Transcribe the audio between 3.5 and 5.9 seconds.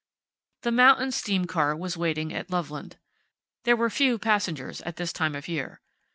There were few passengers at this time of year.